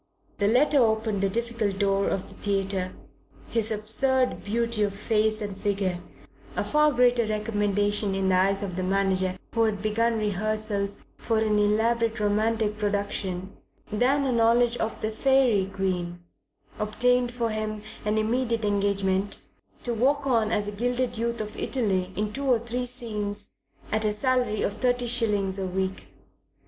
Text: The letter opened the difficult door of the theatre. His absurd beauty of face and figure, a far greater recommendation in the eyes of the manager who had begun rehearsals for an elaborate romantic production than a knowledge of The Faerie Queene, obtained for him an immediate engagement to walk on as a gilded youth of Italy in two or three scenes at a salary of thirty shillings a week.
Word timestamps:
The 0.39 0.47
letter 0.47 0.79
opened 0.79 1.21
the 1.21 1.29
difficult 1.29 1.77
door 1.77 2.07
of 2.07 2.27
the 2.27 2.33
theatre. 2.33 2.93
His 3.51 3.69
absurd 3.71 4.43
beauty 4.43 4.81
of 4.81 4.95
face 4.95 5.43
and 5.43 5.55
figure, 5.55 5.99
a 6.55 6.63
far 6.63 6.91
greater 6.91 7.27
recommendation 7.27 8.15
in 8.15 8.29
the 8.29 8.33
eyes 8.35 8.63
of 8.63 8.77
the 8.77 8.81
manager 8.81 9.37
who 9.53 9.65
had 9.65 9.83
begun 9.83 10.17
rehearsals 10.17 10.97
for 11.19 11.37
an 11.37 11.59
elaborate 11.59 12.19
romantic 12.19 12.79
production 12.79 13.55
than 13.91 14.25
a 14.25 14.31
knowledge 14.31 14.75
of 14.77 14.99
The 15.01 15.11
Faerie 15.11 15.69
Queene, 15.71 16.17
obtained 16.79 17.31
for 17.31 17.51
him 17.51 17.83
an 18.03 18.17
immediate 18.17 18.65
engagement 18.65 19.37
to 19.83 19.93
walk 19.93 20.25
on 20.25 20.49
as 20.49 20.67
a 20.67 20.71
gilded 20.71 21.19
youth 21.19 21.39
of 21.41 21.55
Italy 21.55 22.11
in 22.15 22.33
two 22.33 22.45
or 22.45 22.57
three 22.57 22.87
scenes 22.87 23.53
at 23.91 24.03
a 24.03 24.13
salary 24.13 24.63
of 24.63 24.73
thirty 24.73 25.05
shillings 25.05 25.59
a 25.59 25.67
week. 25.67 26.07